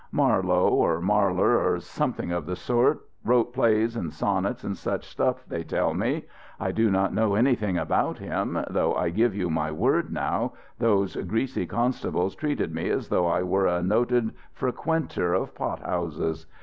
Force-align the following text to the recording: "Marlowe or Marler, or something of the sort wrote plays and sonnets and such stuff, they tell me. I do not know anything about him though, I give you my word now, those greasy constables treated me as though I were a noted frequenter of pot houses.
"Marlowe 0.11 0.69
or 0.69 0.99
Marler, 0.99 1.63
or 1.63 1.79
something 1.79 2.31
of 2.31 2.47
the 2.47 2.55
sort 2.55 3.01
wrote 3.23 3.53
plays 3.53 3.95
and 3.95 4.11
sonnets 4.11 4.63
and 4.63 4.75
such 4.75 5.05
stuff, 5.07 5.45
they 5.45 5.63
tell 5.63 5.93
me. 5.93 6.25
I 6.59 6.71
do 6.71 6.89
not 6.89 7.13
know 7.13 7.35
anything 7.35 7.77
about 7.77 8.17
him 8.17 8.57
though, 8.67 8.95
I 8.95 9.11
give 9.11 9.35
you 9.35 9.51
my 9.51 9.71
word 9.71 10.11
now, 10.11 10.53
those 10.79 11.15
greasy 11.15 11.67
constables 11.67 12.33
treated 12.33 12.73
me 12.73 12.89
as 12.89 13.09
though 13.09 13.27
I 13.27 13.43
were 13.43 13.67
a 13.67 13.83
noted 13.83 14.31
frequenter 14.55 15.35
of 15.35 15.53
pot 15.53 15.81
houses. 15.81 16.47